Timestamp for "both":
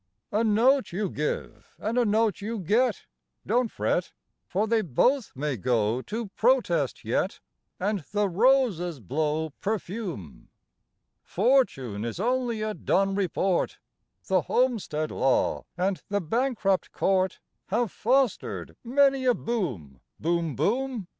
4.81-5.31